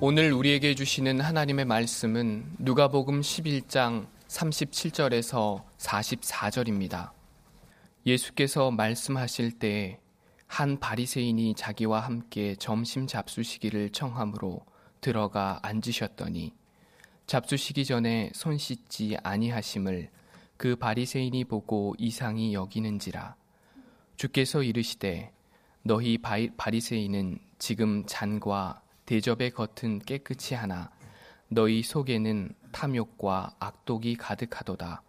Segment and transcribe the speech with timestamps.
[0.00, 7.10] 오늘 우리에게 주시는 하나님의 말씀은 누가복음 11장 37절에서 44절입니다.
[8.06, 9.98] 예수께서 말씀하실 때에
[10.46, 14.64] 한 바리새인이 자기와 함께 점심 잡수시기를 청함으로
[15.00, 16.54] 들어가 앉으셨더니
[17.26, 20.10] 잡수시기 전에 손 씻지 아니하심을
[20.56, 23.34] 그 바리새인이 보고 이상히 여기는지라
[24.14, 25.32] 주께서 이르시되
[25.82, 30.90] 너희 바리새인은 지금 잔과 대접의 겉은 깨끗이 하나
[31.48, 35.02] 너희 속에는 탐욕과 악독이 가득하도다.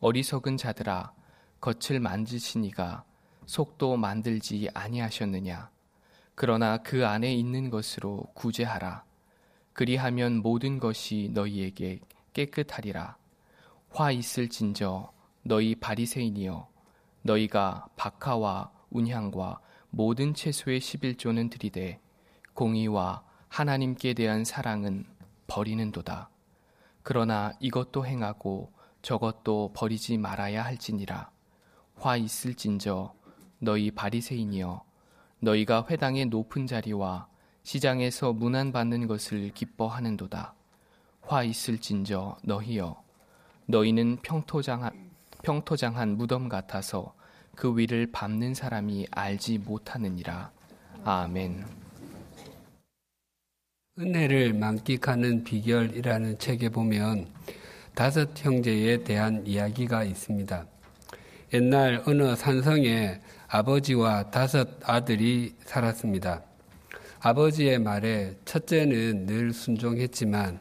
[0.00, 1.12] 어리석은 자들아
[1.60, 3.04] 겉을 만지시니가
[3.46, 5.70] 속도 만들지 아니하셨느냐.
[6.34, 9.04] 그러나 그 안에 있는 것으로 구제하라.
[9.72, 12.00] 그리하면 모든 것이 너희에게
[12.32, 13.18] 깨끗하리라.
[13.90, 15.12] 화 있을진저
[15.44, 16.68] 너희 바리새인이여
[17.22, 22.00] 너희가 박하와 운향과 모든 채소의 11조는 들이되
[22.54, 25.04] 공의와 하나님께 대한 사랑은
[25.46, 26.30] 버리는도다.
[27.02, 31.30] 그러나 이것도 행하고 저것도 버리지 말아야 할지니라.
[31.96, 33.14] 화 있을진저
[33.58, 34.84] 너희 바리새인이여
[35.40, 37.28] 너희가 회당의 높은 자리와
[37.62, 40.54] 시장에서 문안 받는 것을 기뻐하는도다.
[41.22, 43.02] 화 있을진저 너희여
[43.66, 45.10] 너희는 평토장한,
[45.42, 47.14] 평토장한 무덤 같아서
[47.54, 50.52] 그 위를 밟는 사람이 알지 못하느니라.
[51.04, 51.87] 아멘.
[54.00, 57.26] 은혜를 만끽하는 비결이라는 책에 보면
[57.96, 60.66] 다섯 형제에 대한 이야기가 있습니다.
[61.52, 66.42] 옛날 어느 산성에 아버지와 다섯 아들이 살았습니다.
[67.18, 70.60] 아버지의 말에 첫째는 늘 순종했지만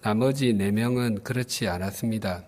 [0.00, 2.42] 나머지 네 명은 그렇지 않았습니다.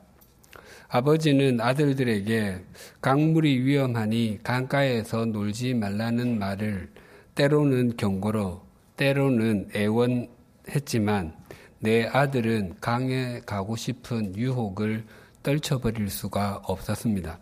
[0.89, 2.59] 아버지는 아들들에게
[3.01, 6.91] 강물이 위험하니 강가에서 놀지 말라는 말을
[7.37, 11.35] 때로는 경고로 때로는 애원했지만
[11.81, 15.05] 내 아들은 강에 가고 싶은 유혹을
[15.43, 17.39] 떨쳐버릴 수가 없었습니다.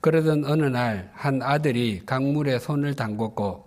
[0.00, 3.62] 그러던 어느 날 한 아들이 강물에 손을 담궜고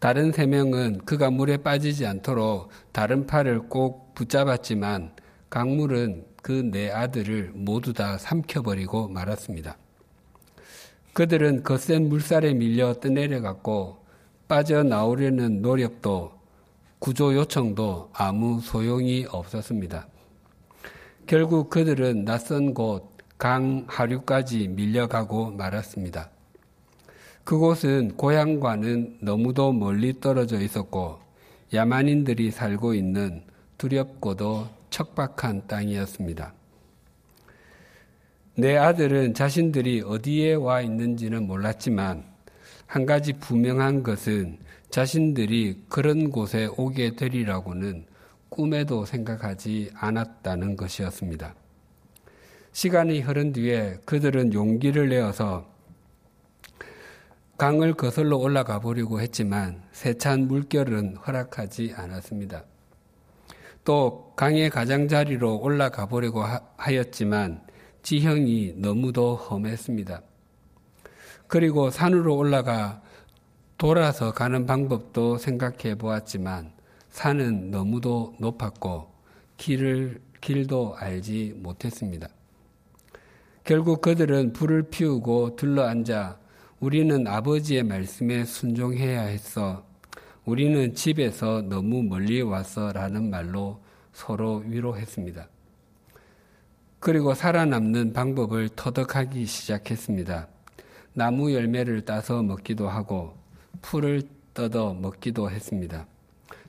[0.00, 5.12] 다른 세 명은 그가 물에 빠지지 않도록 다른 팔을 꼭 붙잡았지만
[5.50, 9.76] 강물은 그네 아들을 모두 다 삼켜버리고 말았습니다.
[11.12, 13.99] 그들은 거센 물살에 밀려 떠내려갔고
[14.50, 16.32] 빠져나오려는 노력도
[16.98, 20.06] 구조 요청도 아무 소용이 없었습니다.
[21.26, 23.10] 결국 그들은 낯선 곳
[23.40, 26.28] 강 하류까지 밀려가고 말았습니다.
[27.42, 31.20] 그곳은 고향과는 너무도 멀리 떨어져 있었고
[31.72, 33.42] 야만인들이 살고 있는
[33.78, 36.52] 두렵고도 척박한 땅이었습니다.
[38.56, 42.29] 내 아들은 자신들이 어디에 와 있는지는 몰랐지만
[42.90, 44.58] 한 가지 분명한 것은
[44.90, 48.04] 자신들이 그런 곳에 오게 되리라고는
[48.48, 51.54] 꿈에도 생각하지 않았다는 것이었습니다.
[52.72, 55.72] 시간이 흐른 뒤에 그들은 용기를 내어서
[57.58, 62.64] 강을 거슬러 올라가 보려고 했지만 세찬 물결은 허락하지 않았습니다.
[63.84, 66.42] 또 강의 가장자리로 올라가 보려고
[66.76, 67.62] 하였지만
[68.02, 70.22] 지형이 너무도 험했습니다.
[71.50, 73.02] 그리고 산으로 올라가
[73.76, 76.70] 돌아서 가는 방법도 생각해 보았지만
[77.10, 79.10] 산은 너무도 높았고
[79.56, 82.28] 길을, 길도 알지 못했습니다.
[83.64, 86.38] 결국 그들은 불을 피우고 둘러앉아
[86.78, 89.84] 우리는 아버지의 말씀에 순종해야 했어.
[90.44, 92.92] 우리는 집에서 너무 멀리 왔어.
[92.92, 93.80] 라는 말로
[94.12, 95.48] 서로 위로했습니다.
[97.00, 100.46] 그리고 살아남는 방법을 터득하기 시작했습니다.
[101.20, 103.34] 나무 열매를 따서 먹기도 하고
[103.82, 104.22] 풀을
[104.54, 106.06] 뜯어 먹기도 했습니다.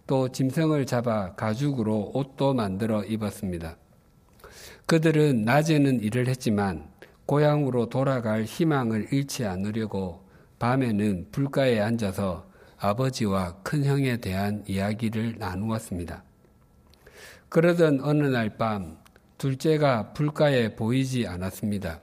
[0.06, 3.78] 또 짐승을 잡아 가죽으로 옷도 만들어 입었습니다.
[4.88, 6.90] 그들은 낮에는 일을 했지만
[7.28, 10.28] 고향으로 돌아갈 희망을 잃지 않으려고
[10.60, 12.46] 밤에는 불가에 앉아서
[12.78, 16.26] 아버지와 큰형에 대한 이야기를 나누었습니다.
[17.48, 18.98] 그러던 어느 날 밤
[19.38, 22.02] 둘째가 불가에 보이지 않았습니다.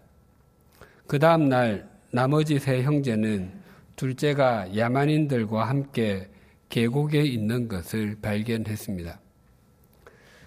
[1.07, 3.53] 그 다음 날 나머지 세 형제는
[3.97, 6.31] 둘째가 야만인들과 함께
[6.71, 9.21] 계곡에 있는 것을 발견했습니다.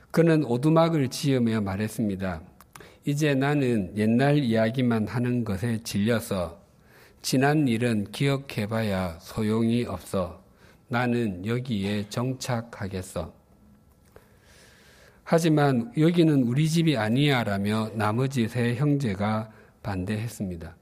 [0.10, 2.42] 그는 오두막을 지으며 말했습니다.
[3.06, 6.60] 이제 나는 옛날 이야기만 하는 것에 질려서
[7.22, 10.44] 지난 일은 기억해봐야 소용이 없어.
[10.88, 13.34] 나는 여기에 정착하겠어.
[15.24, 19.52] 하지만 여기는 우리 집이 아니야 라며 나머지 세 형제가
[19.84, 20.81] 반대했습니다.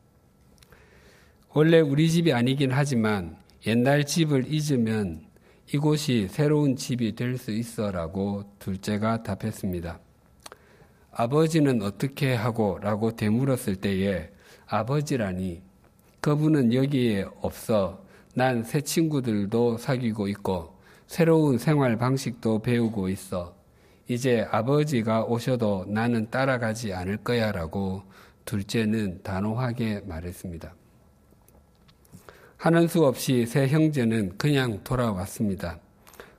[1.54, 5.22] 원래 우리 집이 아니긴 하지만 옛날 집을 잊으면
[5.74, 10.00] 이곳이 새로운 집이 될 수 있어 라고 둘째가 답했습니다.
[11.12, 14.30] 아버지는 어떻게 하고 라고 되물었을 때에
[14.68, 15.62] 아버지라니
[16.22, 18.04] 그분은 여기에 없어
[18.36, 20.76] 난 새 친구들도 사귀고 있고
[21.08, 23.56] 새로운 생활 방식도 배우고 있어
[24.08, 28.04] 이제 아버지가 오셔도 나는 따라가지 않을 거야 라고
[28.46, 30.79] 둘째는 단호하게 말했습니다.
[32.60, 35.80] 하는 수 없이 새 형제는 그냥 돌아왔습니다.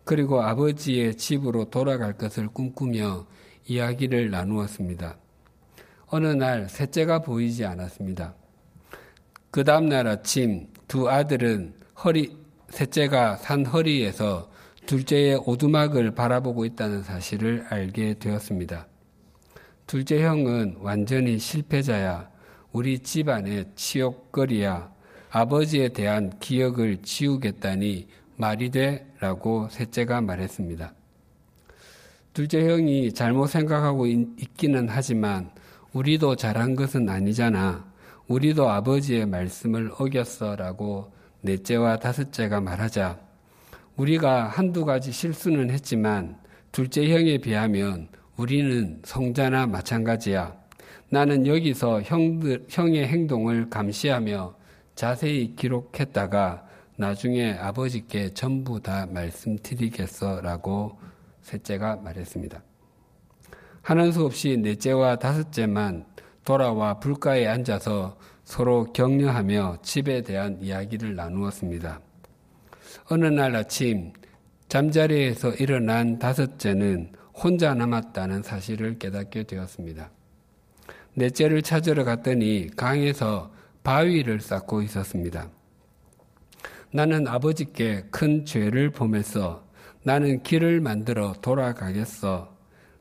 [0.05, 3.27] 그리고 아버지의 집으로 돌아갈 것을 꿈꾸며
[3.67, 5.17] 이야기를 나누었습니다.
[6.09, 8.35] 어느 날 셋째가 보이지 않았습니다.
[9.51, 11.73] 그 다음날 아침 두 아들은
[12.05, 12.37] 허리,
[12.69, 14.51] 셋째가 산 허리에서
[14.85, 18.87] 둘째의 오두막을 바라보고 있다는 사실을 알게 되었습니다.
[19.87, 22.29] 둘째 형은 완전히 실패자야.
[22.73, 25.00] 우리 집안의 치욕거리야.
[25.31, 29.07] 아버지에 대한 기억을 지우겠다니 말이 돼?
[29.21, 30.93] 라고 셋째가 말했습니다.
[32.33, 35.51] 둘째 형이 잘못 생각하고 있기는 하지만
[35.93, 37.85] 우리도 잘한 것은 아니잖아.
[38.27, 40.57] 우리도 아버지의 말씀을 어겼어.
[40.57, 41.13] 라고
[41.43, 43.19] 넷째와 다섯째가 말하자
[43.97, 46.37] 우리가 한두 가지 실수는 했지만
[46.73, 50.55] 둘째 형에 비하면 우리는 성자나 마찬가지야.
[51.09, 54.60] 나는 여기서 형들, 형의 행동을 감시하며
[55.01, 56.67] 자세히 기록했다가
[56.97, 60.99] 나중에 아버지께 전부 다 말씀드리겠어 라고
[61.41, 62.63] 셋째가 말했습니다.
[63.81, 66.05] 하는 수 없이 넷째와 다섯째만
[66.45, 71.99] 돌아와 불가에 앉아서 서로 격려하며 집에 대한 이야기를 나누었습니다.
[73.09, 74.13] 어느 날 아침
[74.69, 80.11] 잠자리에서 일어난 다섯째는 혼자 남았다는 사실을 깨닫게 되었습니다.
[81.15, 85.49] 넷째를 찾으러 갔더니 강에서 바위를 쌓고 있었습니다.
[86.93, 89.65] 나는 아버지께 큰 죄를 범했어.
[90.03, 92.57] 나는 길을 만들어 돌아가겠어.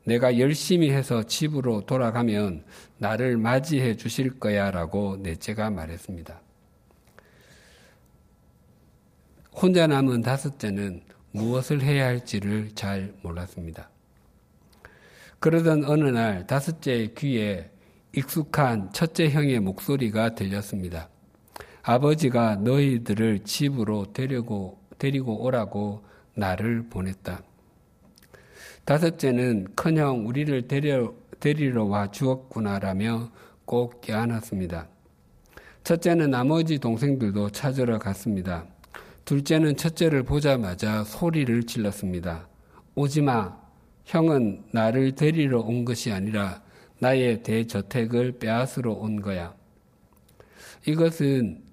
[0.05, 2.63] 내가 열심히 해서 집으로 돌아가면
[2.97, 6.41] 나를 맞이해 주실 거야 라고 넷째가 말했습니다.
[9.53, 13.89] 혼자 남은 다섯째는 무엇을 해야 할지를 잘 몰랐습니다.
[15.39, 17.69] 그러던 어느 날 다섯째의 귀에
[18.13, 21.09] 익숙한 첫째 형의 목소리가 들렸습니다.
[21.83, 26.03] 아버지가 너희들을 집으로 데리고, 데리고 오라고
[26.35, 27.41] 나를 보냈다.
[28.85, 33.31] 다섯째는 큰형 우리를 데려, 데리러 와 주었구나라며
[33.65, 34.87] 꼭 껴안았습니다.
[35.83, 38.65] 첫째는 나머지 동생들도 찾으러 갔습니다.
[39.25, 42.47] 둘째는 첫째를 보자마자 소리를 질렀습니다.
[42.95, 43.57] 오지 마.
[44.05, 46.63] 형은 나를 데리러 온 것이 아니라
[46.99, 49.55] 나의 대저택을 빼앗으러 온 거야.
[50.85, 51.63] 이것은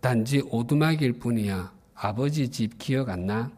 [0.00, 1.72] 단지 오두막일 뿐이야.
[1.94, 3.50] 아버지 집 기억 안 나?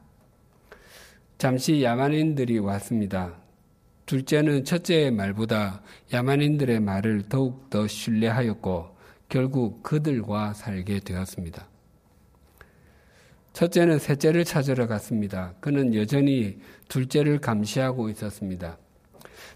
[1.37, 3.35] 잠시 야만인들이 왔습니다.
[4.07, 8.97] 둘째는 첫째의 말보다 야만인들의 말을 더욱 더 신뢰하였고
[9.29, 11.67] 결국 그들과 살게 되었습니다.
[13.53, 15.55] 첫째는 셋째를 찾으러 갔습니다.
[15.61, 18.79] 그는 여전히 둘째를 감시하고 있었습니다.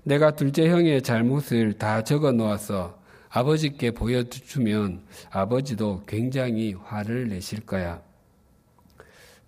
[0.05, 3.03] 내가 둘째 형의 잘못을 다 적어 놓았어.
[3.31, 8.03] 아버지께 보여주면 아버지도 굉장히 화를 내실 거야.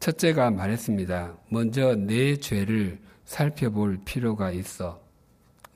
[0.01, 1.37] 첫째가 말했습니다.
[1.51, 5.01] 먼저 내 죄를 살펴볼 필요가 있어.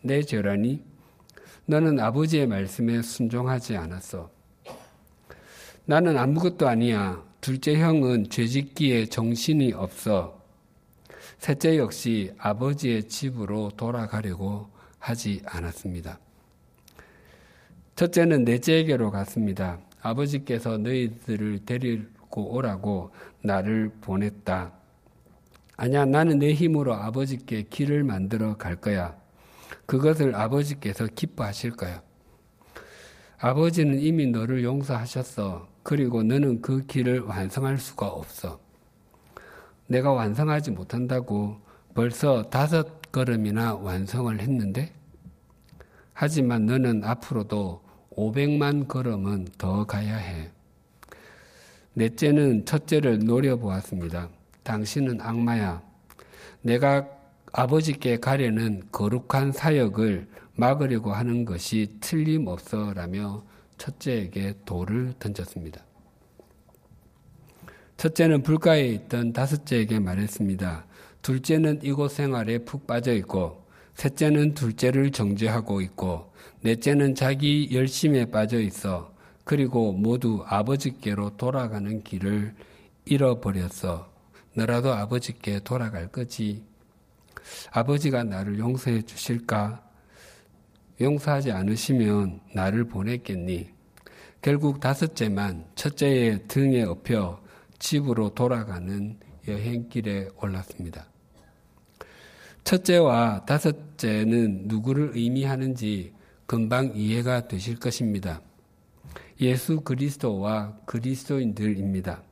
[0.02, 0.83] 내 죄라니?
[1.66, 4.31] 너는 아버지의 말씀에 순종하지 않았어.
[5.85, 7.23] 나는 아무것도 아니야.
[7.43, 10.40] 둘째 형은 죄짓기에 정신이 없어.
[11.40, 14.69] 셋째 역시 아버지의 집으로 돌아가려고
[15.00, 16.21] 하지 않았습니다.
[17.97, 19.80] 첫째는 넷째에게로 갔습니다.
[20.00, 23.11] 아버지께서 너희들을 데리고 오라고
[23.42, 24.73] 나를 보냈다.
[25.76, 29.16] 아니야, 나는 내 힘으로 아버지께 길을 만들어 갈 거야.
[29.87, 32.02] 그것을 아버지께서 기뻐하실 거야.
[33.38, 35.69] 아버지는 이미 너를 용서하셨어.
[35.83, 38.61] 그리고 너는 그 길을 완성할 수가 없어.
[39.87, 41.59] 내가 완성하지 못한다고
[41.95, 44.93] 벌써 다섯 걸음이나 완성을 했는데?
[46.12, 47.83] 하지만 너는 앞으로도
[48.17, 50.50] 500만 걸음은 더 가야 해.
[51.95, 54.29] 넷째는 첫째를 노려보았습니다.
[54.62, 55.83] 당신은 악마야.
[56.62, 57.09] 내가
[57.52, 63.43] 아버지께 가려는 거룩한 사역을 막으려고 하는 것이 틀림없어라며
[63.79, 65.83] 첫째에게 돌을 던졌습니다.
[67.97, 70.85] 첫째는 불가에 있던 다섯째에게 말했습니다.
[71.23, 79.15] 둘째는 이곳 생활에 푹 빠져 있고, 셋째는 둘째를 정죄하고 있고, 넷째는 자기 열심에 빠져 있어.
[79.45, 82.55] 그리고 모두 아버지께로 돌아가는 길을
[83.05, 84.11] 잃어버렸어.
[84.55, 86.62] 너라도 아버지께 돌아갈 거지.
[87.73, 89.83] 아버지가 나를 용서해 주실까?
[91.00, 93.71] 용서하지 않으시면 나를 보냈겠니?
[94.43, 97.41] 결국 다섯째만 첫째의 등에 업혀
[97.79, 101.10] 집으로 돌아가는 여행길에 올랐습니다.
[102.64, 106.12] 첫째와 다섯째는 누구를 의미하는지
[106.47, 108.40] 금방 이해가 되실 것입니다.
[109.40, 112.23] 예수 그리스도와 그리스도인들입니다.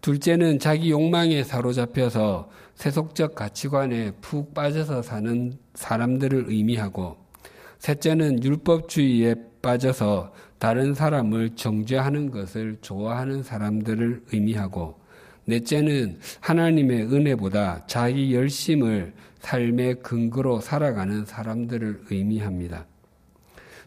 [0.00, 7.16] 둘째는 자기 욕망에 사로잡혀서 세속적 가치관에 푹 빠져서 사는 사람들을 의미하고
[7.78, 15.01] 셋째는 율법주의에 빠져서 다른 사람을 정죄하는 것을 좋아하는 사람들을 의미하고
[15.44, 22.86] 넷째는 하나님의 은혜보다 자기 열심을 삶의 근거로 살아가는 사람들을 의미합니다.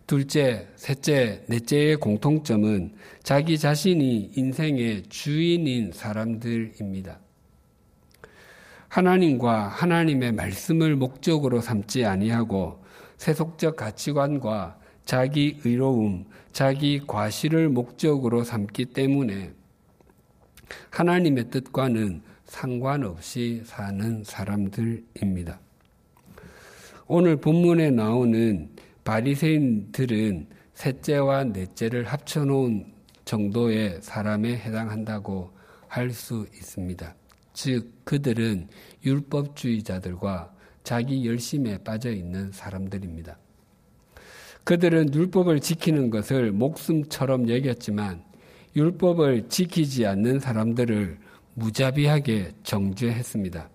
[0.07, 2.93] 둘째, 셋째, 넷째의 공통점은
[3.23, 7.19] 자기 자신이 인생의 주인인 사람들입니다.
[8.87, 12.83] 하나님과 하나님의 말씀을 목적으로 삼지 아니하고
[13.17, 19.53] 세속적 가치관과 자기 의로움, 자기 과실을 목적으로 삼기 때문에
[20.89, 25.59] 하나님의 뜻과는 상관없이 사는 사람들입니다.
[27.07, 28.69] 오늘 본문에 나오는
[29.03, 32.93] 바리새인들은 셋째와 넷째를 합쳐놓은
[33.25, 35.51] 정도의 사람에 해당한다고
[35.87, 37.15] 할 수 있습니다.
[37.53, 38.67] 즉, 그들은
[39.05, 40.53] 율법주의자들과
[40.83, 43.37] 자기 열심에 빠져 있는 사람들입니다.
[44.65, 48.23] 그들은 율법을 지키는 것을 목숨처럼 여겼지만
[48.75, 51.17] 율법을 지키지 않는 사람들을
[51.53, 53.69] 무자비하게 정죄했습니다.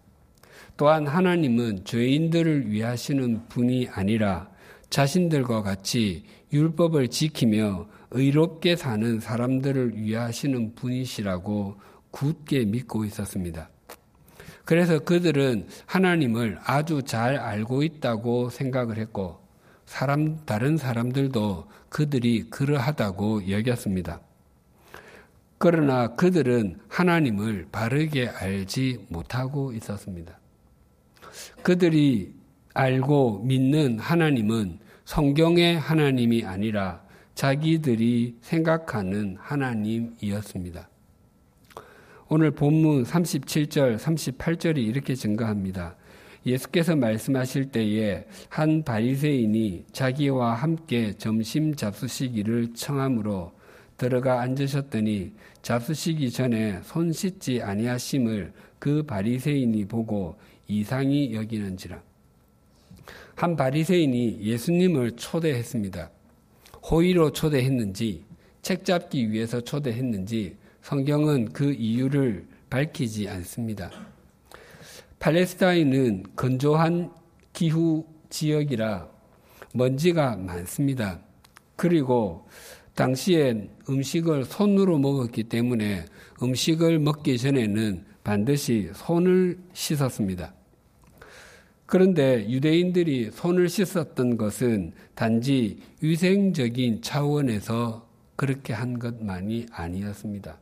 [0.76, 4.50] 또한 하나님은 죄인들을 위하시는 분이 아니라
[4.90, 11.76] 자신들과 같이 율법을 지키며 의롭게 사는 사람들을 위하시는 분이시라고
[12.10, 13.70] 굳게 믿고 있었습니다.
[14.64, 19.40] 그래서 그들은 하나님을 아주 잘 알고 있다고 생각을 했고
[19.86, 24.20] 사람 다른 사람들도 그들이 그러하다고 여겼습니다.
[25.62, 30.40] 그러나 그들은 하나님을 바르게 알지 못하고 있었습니다.
[31.62, 32.32] 그들이
[32.72, 37.02] 알고 믿는 하나님은 성경의 하나님이 아니라
[37.34, 40.88] 자기들이 생각하는 하나님이었습니다.
[42.30, 45.94] 오늘 본문 37절, 38절이 이렇게 증가합니다.
[46.46, 53.59] 예수께서 말씀하실 때에 한 바리새인이 자기와 함께 점심 잡수시기를 청함으로
[54.00, 62.00] 들어가 앉으셨더니 잡수시기 전에 손 씻지 아니하심을 그 바리새인이 보고 이상히 여기는지라.
[63.34, 66.10] 한 바리새인이 예수님을 초대했습니다.
[66.90, 68.24] 호의로 초대했는지
[68.62, 73.90] 책 잡기 위해서 초대했는지 성경은 그 이유를 밝히지 않습니다.
[75.18, 77.12] 팔레스타인은 건조한
[77.52, 79.10] 기후 지역이라
[79.74, 81.20] 먼지가 많습니다.
[81.76, 82.46] 그리고
[83.00, 86.04] 당시엔 음식을 손으로 먹었기 때문에
[86.42, 90.52] 음식을 먹기 전에는 반드시 손을 씻었습니다.
[91.86, 100.58] 그런데 유대인들이 손을 씻었던 것은 단지 위생적인 차원에서 그렇게 한 것만이 아니었습니다.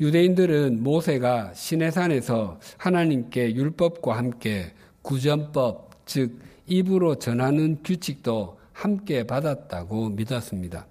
[0.00, 4.72] 유대인들은 모세가 시내산에서 하나님께 율법과 함께
[5.02, 10.86] 구전법, 즉 입으로 전하는 규칙도 함께 받았다고 믿었습니다.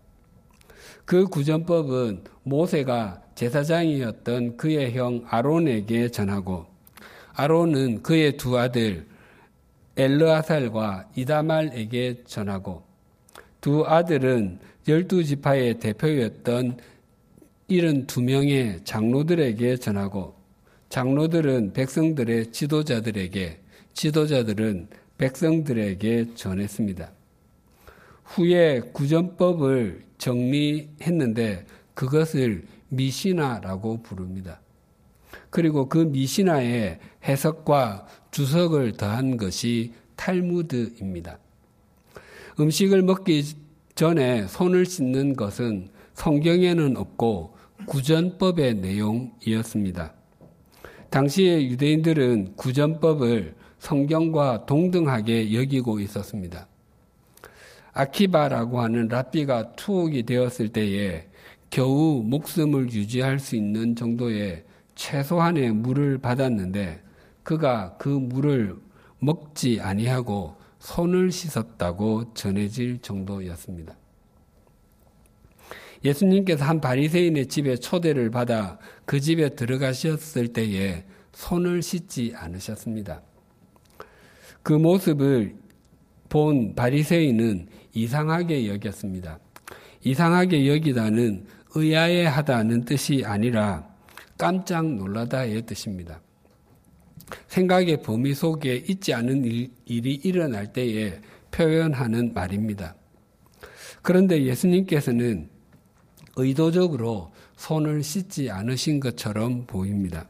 [1.05, 6.65] 그 구전법은 모세가 제사장이었던 그의 형 아론에게 전하고
[7.33, 9.05] 아론은 그의 두 아들
[9.97, 12.83] 엘르아살과 이다말에게 전하고
[13.61, 16.77] 두 아들은 열두 지파의 대표였던
[17.69, 20.35] 72명의 장로들에게 전하고
[20.89, 23.59] 장로들은 백성들의 지도자들에게
[23.93, 24.87] 지도자들은
[25.17, 27.11] 백성들에게 전했습니다.
[28.25, 34.59] 후에 구전법을 정리했는데 그것을 미시나라고 부릅니다.
[35.49, 41.39] 그리고 그 미시나의 해석과 주석을 더한 것이 탈무드입니다.
[42.59, 43.43] 음식을 먹기
[43.95, 47.55] 전에 손을 씻는 것은 성경에는 없고
[47.85, 50.13] 구전법의 내용이었습니다.
[51.09, 56.67] 당시의 유대인들은 구전법을 성경과 동등하게 여기고 있었습니다.
[57.95, 61.27] 아키바라고 하는 랍비가 투옥이 되었을 때에
[61.69, 67.01] 겨우 목숨을 유지할 수 있는 정도의 최소한의 물을 받았는데
[67.43, 68.75] 그가 그 물을
[69.19, 73.95] 먹지 아니하고 손을 씻었다고 전해질 정도였습니다.
[76.03, 83.21] 예수님께서 한 바리새인의 집에 초대를 받아 그 집에 들어가셨을 때에 손을 씻지 않으셨습니다.
[84.61, 85.55] 그 모습을
[86.29, 89.39] 본 바리새인은 이상하게 여겼습니다.
[90.03, 93.87] 이상하게 여기다는 의아해하다는 뜻이 아니라
[94.37, 96.21] 깜짝 놀라다의 뜻입니다.
[97.47, 101.19] 생각의 범위 속에 있지 않은 일, 일이 일어날 때에
[101.51, 102.95] 표현하는 말입니다.
[104.01, 105.49] 그런데 예수님께서는
[106.35, 110.27] 의도적으로 손을 씻지 않으신 것처럼 보입니다.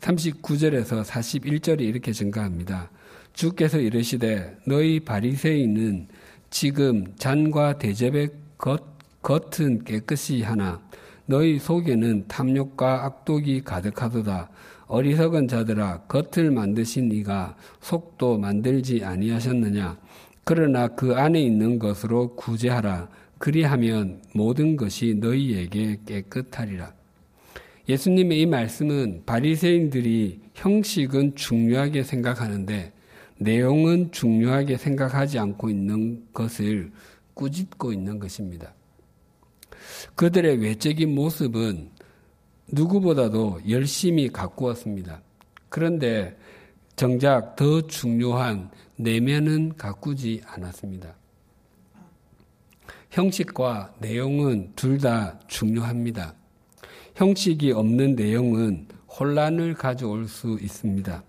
[0.00, 2.90] 39절에서 41절이 이렇게 증가합니다.
[3.34, 6.08] 주께서 이르시되 너희 바리새인은
[6.52, 8.28] 지금 잔과 대접의
[8.58, 8.84] 겉,
[9.22, 10.82] 겉은 깨끗이 하나.
[11.24, 14.50] 너희 속에는 탐욕과 악독이 가득하도다.
[14.86, 19.96] 어리석은 자들아 겉을 만드신 이가 속도 만들지 아니하셨느냐?
[20.44, 23.08] 그러나 그 안에 있는 것으로 구제하라.
[23.38, 26.92] 그리하면 모든 것이 너희에게 깨끗하리라.
[27.88, 32.92] 예수님의 이 말씀은 바리새인들이 형식은 중요하게 생각하는데
[33.42, 36.90] 내용은 중요하게 생각하지 않고 있는 것을
[37.34, 38.74] 꾸짖고 있는 것입니다.
[40.14, 41.90] 그들의 외적인 모습은
[42.70, 45.20] 누구보다도 열심히 가꾸었습니다.
[45.68, 46.36] 그런데
[46.96, 51.14] 정작 더 중요한 내면은 가꾸지 않았습니다.
[53.10, 56.34] 형식과 내용은 둘 다 중요합니다.
[57.14, 61.22] 형식이 없는 내용은 혼란을 가져올 수 있습니다.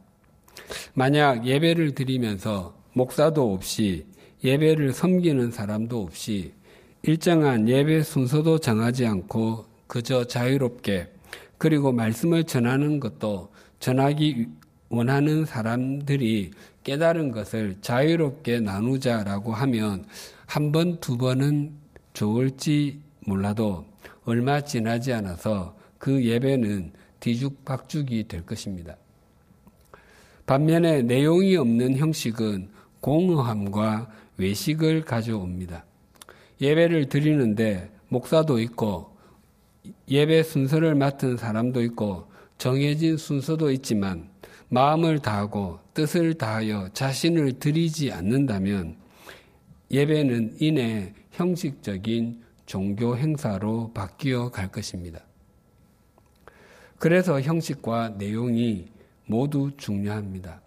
[0.93, 4.05] 만약 예배를 드리면서 목사도 없이
[4.43, 6.53] 예배를 섬기는 사람도 없이
[7.01, 11.09] 일정한 예배 순서도 정하지 않고 그저 자유롭게
[11.57, 14.47] 그리고 말씀을 전하는 것도 전하기
[14.89, 16.51] 원하는 사람들이
[16.83, 20.05] 깨달은 것을 자유롭게 나누자라고 하면
[20.45, 21.73] 한 번, 두 번은
[22.13, 23.85] 좋을지 몰라도
[24.25, 28.95] 얼마 지나지 않아서 그 예배는 뒤죽박죽이 될 것입니다.
[30.45, 32.69] 반면에 내용이 없는 형식은
[32.99, 35.85] 공허함과 외식을 가져옵니다.
[36.61, 39.15] 예배를 드리는데 목사도 있고
[40.09, 44.29] 예배 순서를 맡은 사람도 있고 정해진 순서도 있지만
[44.69, 48.97] 마음을 다하고 뜻을 다하여 자신을 드리지 않는다면
[49.91, 55.19] 예배는 이내 형식적인 종교 행사로 바뀌어 갈 것입니다.
[56.97, 58.92] 그래서 형식과 내용이
[59.25, 60.61] 모두 중요합니다.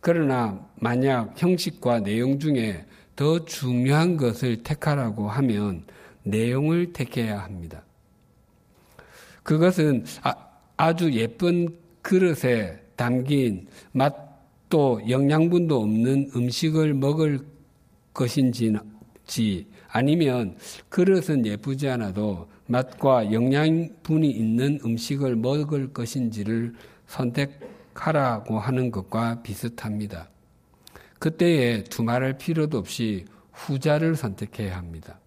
[0.00, 2.84] 그러나 만약 형식과 내용 중에
[3.16, 5.84] 더 중요한 것을 택하라고 하면
[6.24, 7.82] 내용을 택해야 합니다.
[9.42, 10.04] 그것은
[10.76, 17.40] 아, 주 예쁜 그릇에 담긴 맛도 영양분도 없는 음식을 먹을
[18.12, 18.74] 것인지
[19.88, 20.56] 아니면
[20.88, 26.74] 그릇은 예쁘지 않아도 맛과 영양분이 있는 음식을 먹을 것인지를
[27.06, 30.28] 선택 하라고 하는 것과 비슷합니다.
[31.18, 35.18] 그때에 두말할 필요도 없이 후자를 선택해야 합니다.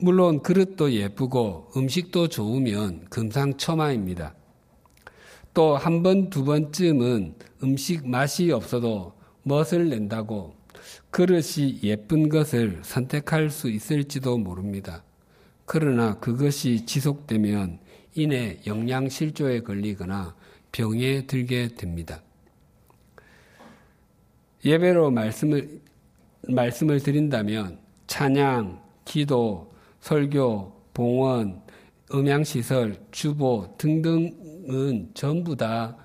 [0.00, 4.34] 물론 그릇도 예쁘고 음식도 좋으면 금상첨화입니다.
[5.54, 10.54] 또 한 번, 두 번쯤은 음식 맛이 없어도 멋을 낸다고
[11.10, 15.02] 그릇이 예쁜 것을 선택할 수 있을지도 모릅니다.
[15.64, 17.80] 그러나 그것이 지속되면
[18.18, 20.34] 이내 영양실조에 걸리거나
[20.72, 22.20] 병에 들게 됩니다.
[24.64, 25.80] 예배로 말씀을,
[26.48, 27.78] 말씀을 드린다면
[28.08, 31.62] 찬양, 기도, 설교, 봉헌,
[32.12, 35.96] 음향시설, 주보 등등은 전부 다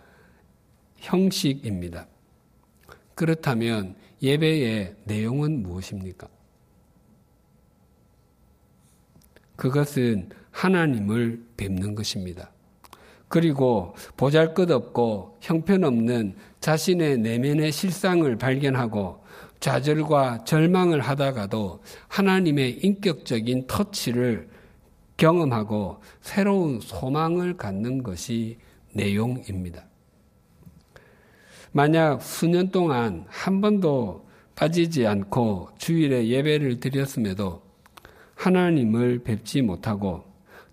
[0.98, 2.06] 형식입니다.
[3.16, 6.28] 그렇다면 예배의 내용은 무엇입니까?
[9.64, 12.52] 그것은 하나님을 뵙는 것입니다.
[13.30, 19.24] 그리고 보잘 것 없고 형편없는 자신의 내면의 실상을 발견하고
[19.62, 24.50] 좌절과 절망을 하다가도 하나님의 인격적인 터치를
[25.16, 28.58] 경험하고 새로운 소망을 갖는 것이
[28.92, 29.86] 내용입니다.
[31.72, 37.64] 만약 수년 동안 한 번도 빠지지 않고 주일에 예배를 드렸음에도
[38.44, 40.26] 하나님을 뵙지 못하고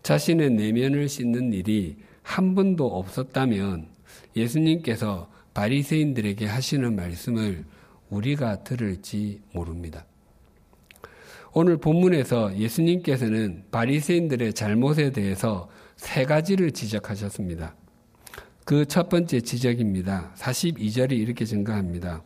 [0.03, 3.87] 자신의 내면을 씻는 일이 한 번도 없었다면
[4.35, 7.65] 예수님께서 바리새인들에게 하시는 말씀을
[8.09, 10.05] 우리가 들을지 모릅니다.
[11.53, 17.77] 오늘 본문에서 예수님께서는 바리새인들의 잘못에 대해서 세 가지를 지적하셨습니다.
[18.65, 20.33] 그 첫 번째 지적입니다.
[20.37, 22.23] 42절이 이렇게 증가합니다.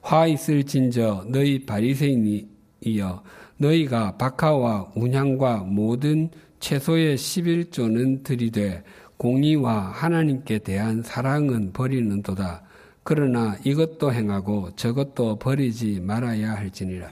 [0.00, 3.22] 화 있을 진저 너희 바리새인이여
[3.58, 8.82] 너희가 박하와 운향과 모든 채소의 11조는 들이되
[9.16, 12.62] 공의와 하나님께 대한 사랑은 버리는도다.
[13.02, 17.10] 그러나 이것도 행하고 저것도 버리지 말아야 할지니라.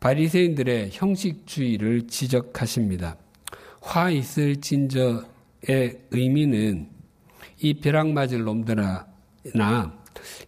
[0.00, 3.16] 바리새인들의 형식주의를 지적하십니다.
[3.80, 6.88] 화 있을 진저의 의미는
[7.60, 9.06] 이 벼락 맞을 놈들아나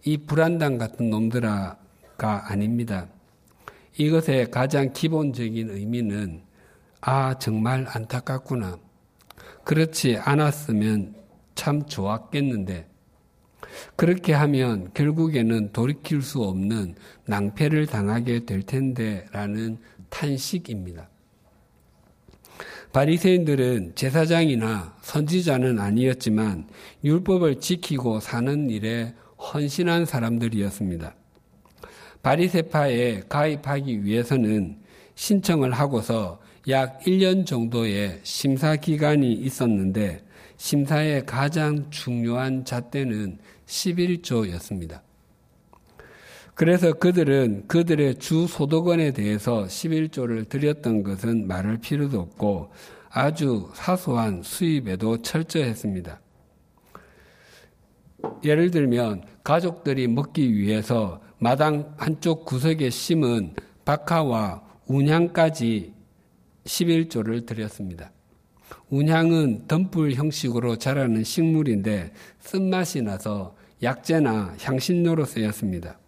[0.03, 3.07] 이 불안당 같은 놈들아가 아닙니다.
[3.97, 6.41] 이것의 가장 기본적인 의미는
[7.01, 8.79] 아 정말 안타깝구나.
[9.63, 11.15] 그렇지 않았으면
[11.55, 12.87] 참 좋았겠는데
[13.95, 19.77] 그렇게 하면 결국에는 돌이킬 수 없는 낭패를 당하게 될 텐데 라는
[20.09, 21.09] 탄식입니다.
[22.91, 26.67] 바리새인들은 제사장이나 선지자는 아니었지만
[27.03, 31.15] 율법을 지키고 사는 일에 헌신한 사람들이었습니다.
[32.25, 34.77] 바리세파에 가입하기 위해서는
[35.13, 40.23] 신청을 하고서 약 1년 정도의 심사 기간이 있었는데
[40.57, 45.01] 심사의 가장 중요한 잣대는 11조였습니다.
[46.55, 52.71] 그래서 그들은 그들의 주 소득원에 대해서 11조를 드렸던 것은 말할 필요도 없고
[53.11, 56.19] 아주 사소한 수입에도 철저했습니다.
[58.43, 63.53] 예를 들면 가족들이 먹기 위해서 마당 한쪽 구석에 심은
[63.85, 65.93] 박하와 운향까지
[66.63, 68.11] 11조를 드렸습니다.
[68.89, 75.99] 운향은 덤불 형식으로 자라는 식물인데 쓴맛이 나서 약재나 향신료로 쓰였습니다.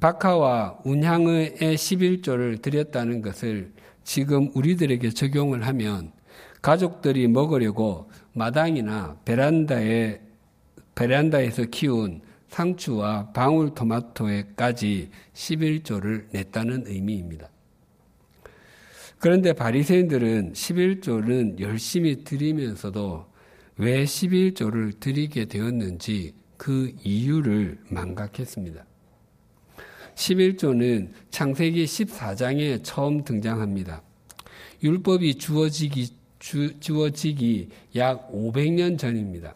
[0.00, 3.72] 박하와 운향의 11조를 드렸다는 것을
[4.04, 6.12] 지금 우리들에게 적용을 하면
[6.60, 10.20] 가족들이 먹으려고 마당이나 베란다에
[10.94, 17.48] 베란다에서 키운 상추와 방울토마토에까지 11조를 냈다는 의미입니다.
[19.18, 23.26] 그런데 바리새인들은 11조는 열심히 드리면서도
[23.76, 28.84] 왜 11조를 드리게 되었는지 그 이유를 망각했습니다.
[30.14, 34.02] 11조는 창세기 14장에 처음 등장합니다.
[34.82, 36.08] 율법이 주어지기,
[36.38, 39.54] 주, 주어지기 약 500년 전입니다.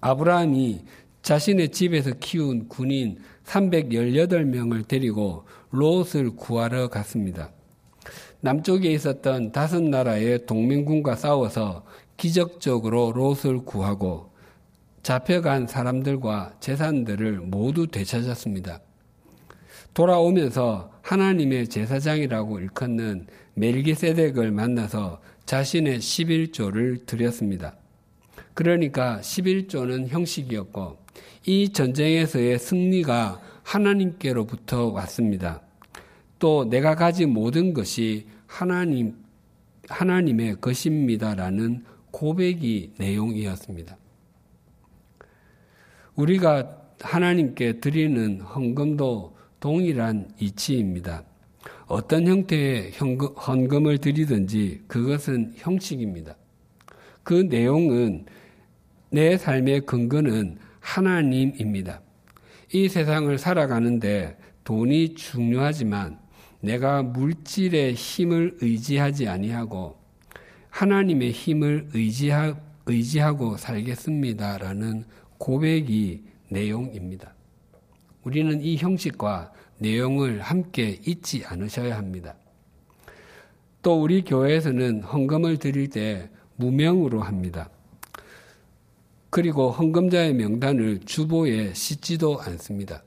[0.00, 0.84] 아브라함이
[1.26, 7.50] 자신의 집에서 키운 군인 318명을 데리고 롯을 구하러 갔습니다.
[8.42, 11.84] 남쪽에 있었던 다섯 나라의 동맹군과 싸워서
[12.16, 14.30] 기적적으로 롯을 구하고
[15.02, 18.78] 잡혀간 사람들과 재산들을 모두 되찾았습니다.
[19.94, 27.74] 돌아오면서 하나님의 제사장이라고 일컫는 멜기세덱을 만나서 자신의 11조를 드렸습니다.
[28.56, 30.96] 그러니까 11조는 형식이었고
[31.44, 35.60] 이 전쟁에서의 승리가 하나님께로부터 왔습니다.
[36.38, 39.14] 또 내가 가진 모든 것이 하나님,
[39.90, 43.98] 하나님의 것입니다라는 고백이 내용이었습니다.
[46.14, 51.24] 우리가 하나님께 드리는 헌금도 동일한 이치입니다.
[51.88, 56.36] 어떤 형태의 헌금을 드리든지 그것은 형식입니다.
[57.22, 58.24] 그 내용은
[59.10, 62.00] 내 삶의 근거는 하나님입니다.
[62.72, 66.18] 이 세상을 살아가는데 돈이 중요하지만
[66.60, 69.96] 내가 물질의 힘을 의지하지 아니하고
[70.70, 75.04] 하나님의 힘을 의지하, 의지하고 살겠습니다라는
[75.38, 77.34] 고백이 내용입니다.
[78.24, 82.34] 우리는 이 형식과 내용을 함께 잊지 않으셔야 합니다.
[83.82, 87.70] 또 우리 교회에서는 헌금을 드릴 때 무명으로 합니다.
[89.36, 93.02] 그리고 헌금자의 명단을 주보에 싣지도 않습니다.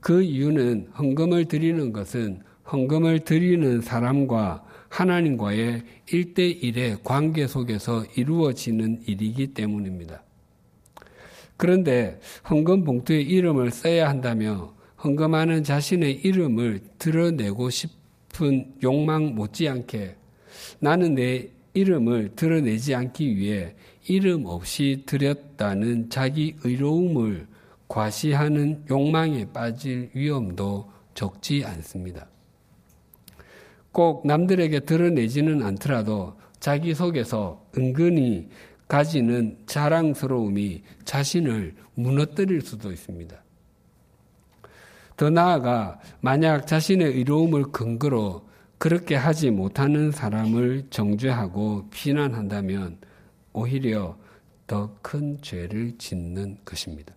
[0.00, 2.42] 그 이유는 헌금을 드리는 것은
[2.72, 10.24] 헌금을 드리는 사람과 하나님과의 일대일의 관계 속에서 이루어지는 일이기 때문입니다.
[11.56, 12.18] 그런데
[12.50, 20.16] 헌금 봉투에 이름을 써야 한다며 헌금하는 자신의 이름을 드러내고 싶은 욕망 못지않게
[20.80, 27.46] 나는 내 이름을 드러내지 않기 위해 이름 없이 드렸다는 자기 의로움을
[27.88, 32.26] 과시하는 욕망에 빠질 위험도 적지 않습니다.
[33.92, 38.48] 꼭 남들에게 드러내지는 않더라도 자기 속에서 은근히
[38.88, 43.36] 가지는 자랑스러움이 자신을 무너뜨릴 수도 있습니다.
[45.16, 52.98] 더 나아가 만약 자신의 의로움을 근거로 그렇게 하지 못하는 사람을 정죄하고 비난한다면
[53.52, 54.16] 오히려
[54.66, 57.14] 더 큰 죄를 짓는 것입니다.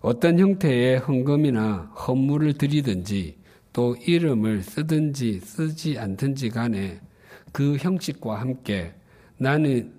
[0.00, 3.38] 어떤 형태의 헌금이나 헌물을 드리든지
[3.72, 7.00] 또 이름을 쓰든지 쓰지 않든지 간에
[7.52, 8.94] 그 형식과 함께
[9.36, 9.92] 나는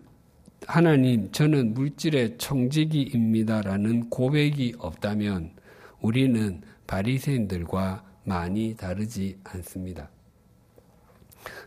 [0.65, 5.51] 하나님 저는 물질의 청지기입니다라는 고백이 없다면
[6.01, 10.09] 우리는 바리새인들과 많이 다르지 않습니다.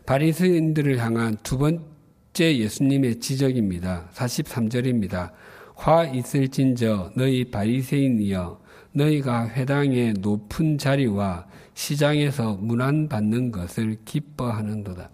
[0.05, 1.90] 바리새인들을 향한 두 번
[2.33, 4.09] 째 예수님의 지적입니다.
[4.13, 5.31] 43절입니다.
[5.75, 8.61] 화 있을진저 너희 바리새인이여
[8.93, 15.09] 너희가 회당의 높은 자리와 시장에서 문안 받는 것을 기뻐하는도다.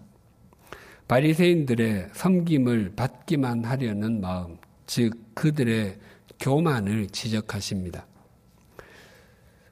[1.08, 5.96] 바리새인들의 섬김을 받기만 하려는 마음, 즉 그들의
[6.38, 8.06] 교만을 지적하십니다.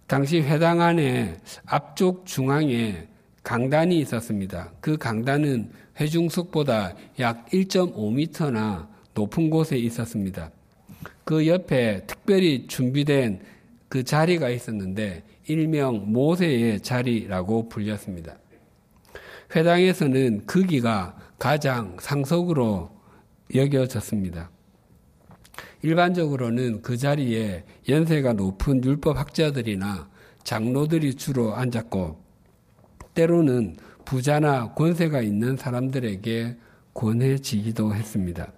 [0.08, 3.06] 당시 회당 안에 앞쪽 중앙에
[3.42, 4.72] 강단이 있었습니다.
[4.80, 10.50] 그 강단은 회중석보다 약 1.5m나 높은 곳에 있었습니다.
[11.24, 13.40] 그 옆에 특별히 준비된
[13.88, 18.36] 그 자리가 있었는데 일명 모세의 자리라고 불렸습니다.
[19.54, 22.90] 회당에서는 그기가 가장 상속으로
[23.54, 24.50] 여겨졌습니다.
[25.82, 30.08] 일반적으로는 그 자리에 연세가 높은 율법 학자들이나
[30.42, 32.18] 장로들이 주로 앉았고
[33.14, 36.56] 때로는 부자나 권세가 있는 사람들에게
[36.94, 38.50] 권해지기도 했습니다.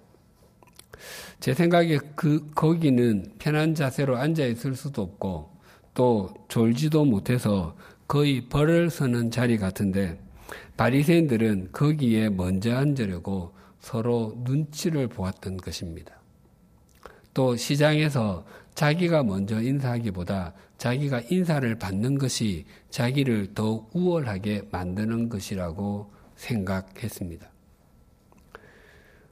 [1.41, 5.49] 제 생각에 그 거기는 편한 자세로 앉아 있을 수도 없고
[5.93, 7.75] 또 졸지도 못해서
[8.07, 10.19] 거의 벌을 서는 자리 같은데
[10.77, 16.13] 바리새인들은 거기에 먼저 앉으려고 서로 눈치를 보았던 것입니다.
[17.33, 27.47] 또 시장에서 자기가 먼저 인사하기보다 자기가 인사를 받는 것이 자기를 더 우월하게 만드는 것이라고 생각했습니다.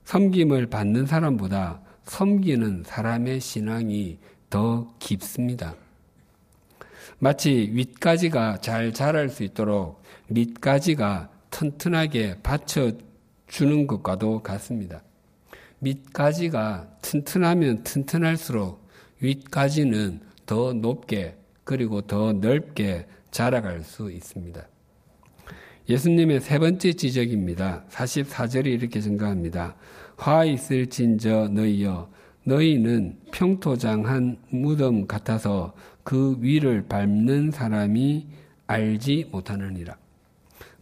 [0.04, 5.76] 섬김을 받는 사람보다 섬기는 사람의 신앙이 더 깊습니다.
[7.20, 15.02] 마치 윗가지가 잘 자랄 수 있도록 밑가지가 튼튼하게 받쳐주는 것과도 같습니다.
[15.80, 18.86] 밑가지가 튼튼하면 튼튼할수록
[19.22, 24.68] 윗가지는 더 높게 그리고 더 넓게 자라갈 수 있습니다.
[25.90, 27.86] 예수님의 세 번째 지적입니다.
[27.90, 29.76] 44절이 이렇게 증가합니다.
[30.16, 32.10] 화 있을 진저 너희여
[32.46, 38.28] 너희는 평토장한 무덤 같아서 그 위를 밟는 사람이
[38.68, 39.98] 알지 못하느니라.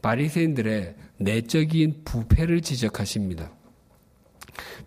[0.02, 3.52] 바리새인들의 내적인 부패를 지적하십니다.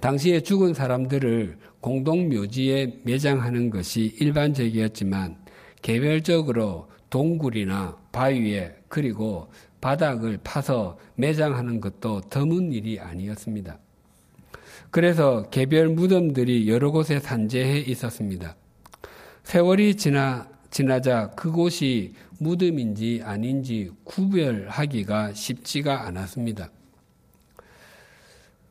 [0.00, 5.36] 당시에 죽은 사람들을 공동묘지에 매장하는 것이 일반적이었지만
[5.82, 13.78] 개별적으로 동굴이나 바위에 그리고 바닥을 파서 매장하는 것도 드문 일이 아니었습니다.
[14.90, 18.56] 그래서 개별 무덤들이 여러 곳에 산재해 있었습니다.
[19.44, 26.70] 세월이 지나, 지나자 그곳이 무덤인지 아닌지 구별하기가 쉽지가 않았습니다.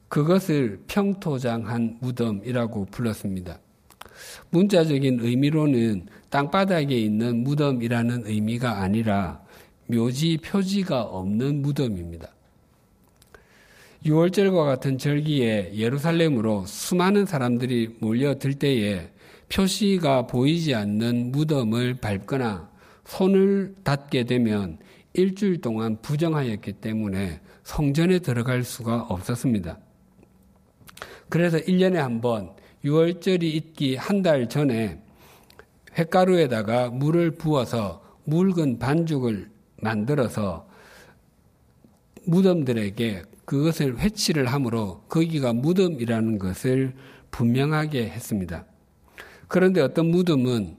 [0.09, 3.59] 그것을 평토장한 무덤이라고 불렀습니다.
[4.49, 9.41] 문자적인 의미로는 땅바닥에 있는 무덤이라는 의미가 아니라
[9.87, 12.29] 묘지 표지가 없는 무덤입니다.
[14.05, 19.09] 6월절과 같은 절기에 예루살렘으로 수많은 사람들이 몰려들 때에
[19.49, 22.69] 표시가 보이지 않는 무덤을 밟거나
[23.05, 24.77] 손을 닿게 되면
[25.13, 29.79] 일주일 동안 부정하였기 때문에 성전에 들어갈 수가 없었습니다.
[31.29, 32.51] 그래서 1년에 한 번
[32.85, 34.99] 6월절이 있기 한 달 전에
[35.97, 39.49] 횟가루에다가 물을 부어서 묽은 반죽을
[39.81, 40.67] 만들어서
[42.25, 46.93] 무덤들에게 그것을 회치를 함으로 거기가 무덤이라는 것을
[47.31, 48.65] 분명하게 했습니다.
[49.47, 50.75] 그런데 어떤 무덤은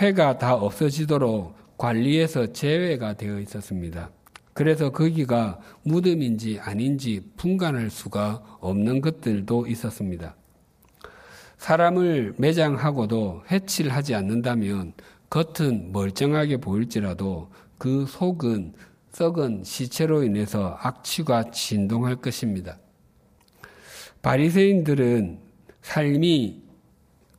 [0.00, 4.10] 회가 다 없어지도록 관리에서 제외가 되어 있었습니다.
[4.58, 10.34] 그래서 거기가 무덤인지 아닌지 분간할 수가 없는 것들도 있었습니다.
[11.58, 14.94] 사람을 매장하고도 해치를 하지 않는다면
[15.30, 18.72] 겉은 멀쩡하게 보일지라도 그 속은
[19.12, 22.78] 썩은 시체로 인해서 악취가 진동할 것입니다.
[24.22, 25.38] 바리새인들은
[25.82, 26.62] 삶이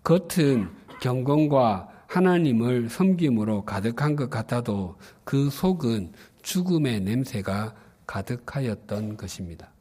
[0.05, 0.69] 겉은
[1.01, 7.75] 경건과 하나님을 섬김으로 가득한 것 같아도 그 속은 죽음의 냄새가
[8.05, 9.71] 가득하였던 것입니다.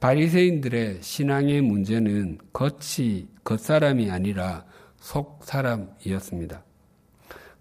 [0.00, 4.64] 바리새인들의 신앙의 문제는 겉이 겉사람이 아니라
[4.96, 6.62] 속사람이었습니다.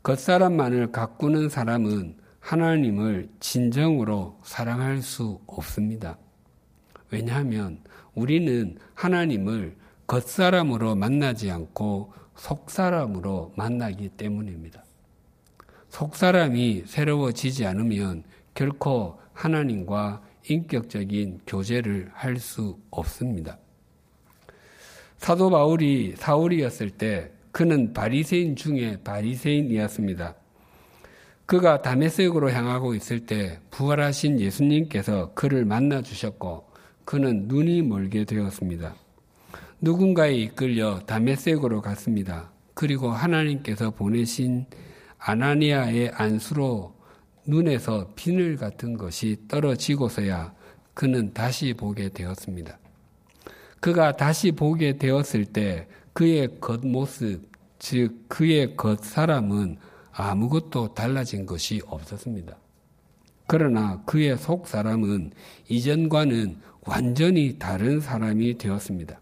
[0.01, 6.17] 겉사람만을 가꾸는 사람은 하나님을 진정으로 사랑할 수 없습니다.
[7.09, 7.79] 왜냐하면
[8.13, 14.83] 우리는 하나님을 겉사람으로 만나지 않고 속사람으로 만나기 때문입니다.
[15.93, 18.23] 속사람이 새로워지지 않으면
[18.56, 23.60] 결코 하나님과 인격적인 교제를 할 수 없습니다.
[25.19, 30.34] 사도 바울이 사울이었을 때 그는 바리새인 중에 바리새인이었습니다.
[31.45, 36.65] 그가 다메섹으로 향하고 있을 때 부활하신 예수님께서 그를 만나 주셨고
[37.06, 38.95] 그는 눈이 멀게 되었습니다.
[39.79, 42.51] 누군가에 이끌려 다메섹으로 갔습니다.
[42.73, 44.65] 그리고 하나님께서 보내신
[45.25, 46.93] 아나니아의 안수로
[47.45, 50.53] 눈에서 비늘 같은 것이 떨어지고서야
[50.93, 52.77] 그는 다시 보게 되었습니다.
[53.79, 59.77] 그가 다시 보게 되었을 때 그의 겉모습, 즉 그의 겉사람은
[60.12, 62.55] 아무것도 달라진 것이 없었습니다.
[63.47, 65.31] 그러나 그의 속사람은
[65.69, 69.19] 이전과는 완전히 다른 사람이 되었습니다.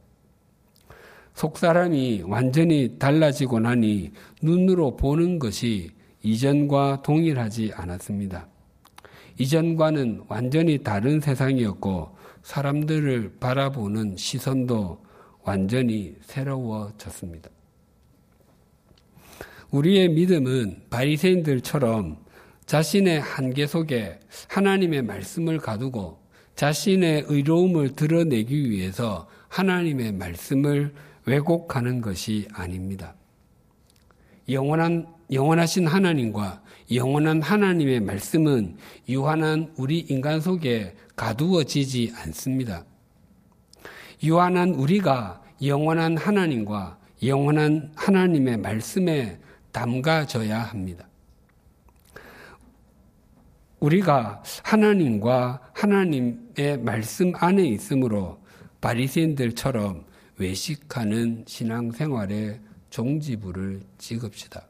[1.41, 4.11] 속사람이 완전히 달라지고 나니
[4.43, 5.89] 눈으로 보는 것이
[6.21, 8.47] 이전과 동일하지 않았습니다.
[9.39, 15.03] 이전과는 완전히 다른 세상이었고 사람들을 바라보는 시선도
[15.41, 17.49] 완전히 새로워졌습니다.
[19.71, 22.17] 우리의 믿음은 바리새인들처럼
[22.67, 26.19] 자신의 한계 속에 하나님의 말씀을 가두고
[26.53, 30.93] 자신의 의로움을 드러내기 위해서 하나님의 말씀을
[31.25, 33.15] 왜곡하는 것이 아닙니다.
[34.49, 36.61] 영원한 영원하신 하나님과
[36.93, 38.75] 영원한 하나님의 말씀은
[39.07, 42.83] 유한한 우리 인간 속에 가두어지지 않습니다.
[44.23, 49.39] 유한한 우리가 영원한 하나님과 영원한 하나님의 말씀에
[49.71, 51.07] 담가져야 합니다.
[53.79, 58.39] 우리가 하나님과 하나님의 말씀 안에 있으므로
[58.81, 60.05] 바리새인들처럼
[60.41, 64.67] 외식하는 신앙생활에 종지부를 찍읍시다.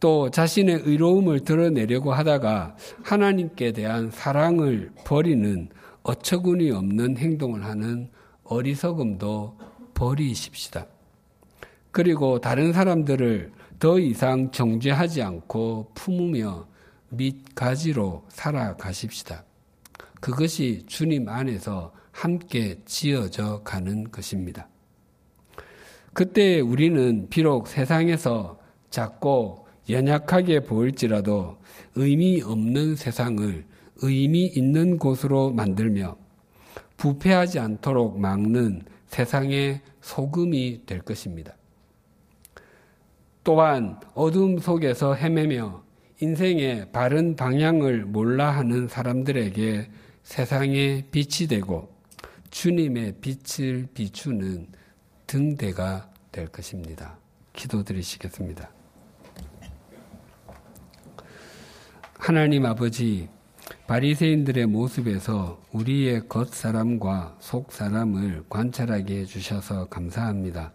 [0.00, 5.68] 또 자신의 의로움을 드러내려고 하다가 하나님께 대한 사랑을 버리는
[6.04, 8.08] 어처구니 없는 행동을 하는
[8.44, 9.58] 어리석음도
[9.94, 10.86] 버리십시다.
[11.90, 16.66] 그리고 다른 사람들을 더 이상 정죄하지 않고 품으며
[17.10, 19.44] 밑가지로 살아가십시다.
[20.20, 24.68] 그것이 주님 안에서 함께 지어져 가는 것입니다.
[26.12, 28.58] 그때 우리는 비록 세상에서
[28.90, 31.58] 작고 연약하게 보일지라도
[31.94, 33.64] 의미 없는 세상을
[33.98, 36.16] 의미 있는 곳으로 만들며
[36.96, 41.54] 부패하지 않도록 막는 세상의 소금이 될 것입니다.
[43.44, 45.84] 또한 어둠 속에서 헤매며
[46.20, 49.88] 인생의 바른 방향을 몰라 하는 사람들에게
[50.24, 51.97] 세상의 빛이 되고
[52.50, 54.68] 주님의 빛을 비추는
[55.26, 57.18] 등대가 될 것입니다.
[57.52, 58.70] 기도드리시겠습니다.
[62.18, 63.28] 하나님 아버지
[63.86, 70.72] 바리새인들의 모습에서 우리의 겉 사람과 속 사람을 관찰하게 해 주셔서 감사합니다.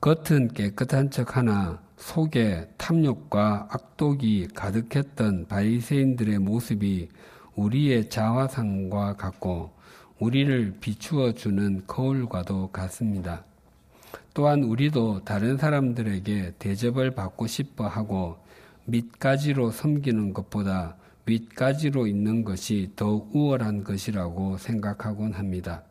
[0.00, 7.08] 겉은 깨끗한 척 하나 속에 탐욕과 악독이 가득했던 바리새인들의 모습이
[7.56, 9.72] 우리의 자화상과 같고
[10.18, 13.44] 우리를 비추어 주는 거울과도 같습니다.
[14.34, 18.38] 또한 우리도 다른 사람들에게 대접을 받고 싶어 하고
[18.86, 25.82] 밑가지로 섬기는 것보다 윗가지로 있는 것이 더 우월한 것이라고 생각하곤 합니다.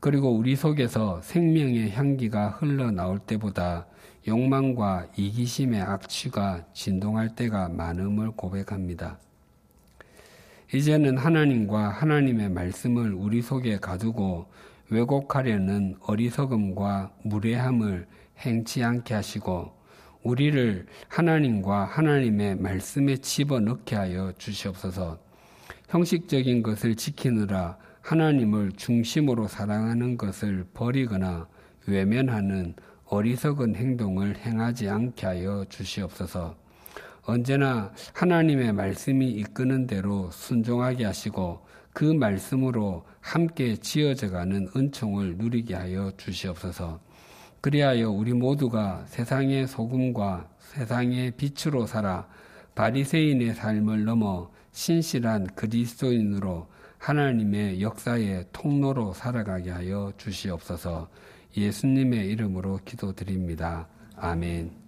[0.00, 3.86] 그리고 우리 속에서 생명의 향기가 흘러나올 때보다
[4.26, 9.18] 욕망과 이기심의 악취가 진동할 때가 많음을 고백합니다.
[10.74, 14.46] 이제는 하나님과 하나님의 말씀을 우리 속에 가두고
[14.88, 18.06] 왜곡하려는 어리석음과 무례함을
[18.38, 19.70] 행치 않게 하시고
[20.22, 25.18] 우리를 하나님과 하나님의 말씀에 집어넣게 하여 주시옵소서.
[25.88, 31.48] 형식적인 것을 지키느라 하나님을 중심으로 사랑하는 것을 버리거나
[31.86, 36.61] 외면하는 어리석은 행동을 행하지 않게 하여 주시옵소서.
[37.24, 47.00] 언제나 하나님의 말씀이 이끄는 대로 순종하게 하시고 그 말씀으로 함께 지어져가는 은총을 누리게 하여 주시옵소서.
[47.60, 52.26] 그리하여 우리 모두가 세상의 소금과 세상의 빛으로 살아
[52.74, 56.66] 바리새인의 삶을 넘어 신실한 그리스도인으로
[56.98, 61.08] 하나님의 역사의 통로로 살아가게 하여 주시옵소서.
[61.56, 63.86] 예수님의 이름으로 기도드립니다.
[64.16, 64.81] 아멘.